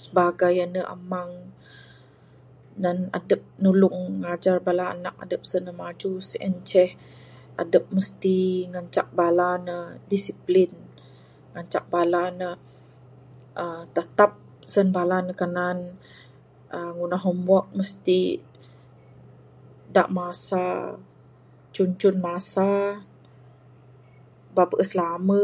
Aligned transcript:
Sibagai 0.00 0.54
ande 0.64 0.82
amang 0.94 1.32
nan 2.82 2.98
adep 3.18 3.42
nulung 3.62 3.98
ngajar 4.22 4.56
bala 4.66 4.84
anak 4.94 5.14
adep 5.24 5.42
sen 5.50 5.62
ne 5.66 5.72
maju 5.80 6.10
sien 6.30 6.54
ceh 6.70 6.90
adep 7.62 7.84
mesti 7.96 8.38
ngancak 8.72 9.08
bala 9.18 9.48
ne 9.66 9.76
discipline, 10.12 10.78
ngancak 11.52 11.84
bala 11.94 12.22
ne 12.40 12.48
aaa 13.62 13.82
tatap. 13.96 14.32
Sen 14.72 14.86
bala 14.96 15.16
ne 15.26 15.32
kanan 15.40 15.78
aaa 16.76 16.90
ngundah 16.96 17.22
homework 17.26 17.66
mesti 17.78 18.20
da 19.94 20.02
masa, 20.16 20.64
cun 21.74 21.90
cun 22.00 22.16
masa. 22.26 22.68
Ba 24.54 24.62
bees 24.70 24.90
lambe. 24.98 25.40